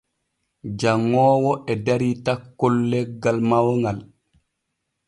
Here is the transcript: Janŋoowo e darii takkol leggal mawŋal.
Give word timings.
Janŋoowo 0.79 1.51
e 1.71 1.73
darii 1.85 2.15
takkol 2.25 2.75
leggal 2.91 3.37
mawŋal. 3.49 3.99